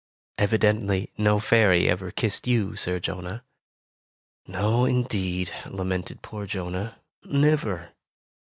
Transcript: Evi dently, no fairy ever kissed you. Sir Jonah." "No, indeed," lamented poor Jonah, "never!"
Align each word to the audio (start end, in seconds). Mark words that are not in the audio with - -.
Evi 0.39 0.57
dently, 0.57 1.09
no 1.15 1.39
fairy 1.39 1.87
ever 1.87 2.09
kissed 2.09 2.47
you. 2.47 2.75
Sir 2.75 2.99
Jonah." 2.99 3.43
"No, 4.47 4.83
indeed," 4.85 5.51
lamented 5.67 6.23
poor 6.23 6.47
Jonah, 6.47 6.97
"never!" 7.23 7.89